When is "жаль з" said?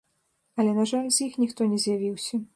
0.93-1.23